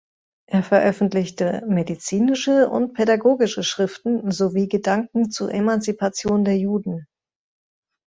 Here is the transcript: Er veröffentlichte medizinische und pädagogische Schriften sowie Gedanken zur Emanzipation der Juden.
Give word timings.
Er 0.49 0.63
veröffentlichte 0.63 1.63
medizinische 1.67 2.69
und 2.71 2.93
pädagogische 2.95 3.61
Schriften 3.61 4.31
sowie 4.31 4.67
Gedanken 4.67 5.29
zur 5.29 5.53
Emanzipation 5.53 6.43
der 6.43 6.57
Juden. 6.57 7.05